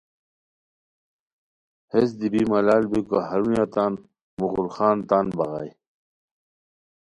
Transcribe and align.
ہیس 1.91 2.09
دی 2.19 2.27
بی 2.33 2.41
ملال 2.51 2.83
بیکو 2.91 3.17
ہرونیہ 3.29 3.65
تان 3.73 3.93
مغل 4.39 4.67
خان 4.75 4.97
تان 5.09 5.25
بغائے 5.37 5.71